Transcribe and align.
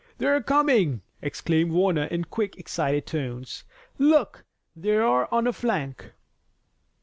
"They're 0.17 0.41
coming!" 0.41 1.03
exclaimed 1.21 1.73
Warner 1.73 2.05
in 2.05 2.23
quick, 2.23 2.57
excited 2.57 3.05
tones. 3.05 3.65
"Look, 3.99 4.45
there 4.75 5.05
on 5.31 5.43
the 5.43 5.53
flank!" 5.53 6.13